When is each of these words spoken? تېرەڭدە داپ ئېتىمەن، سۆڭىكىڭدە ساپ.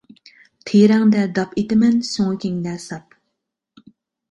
تېرەڭدە 0.69 1.25
داپ 1.35 1.53
ئېتىمەن، 1.63 2.01
سۆڭىكىڭدە 2.09 2.75
ساپ. 2.89 3.17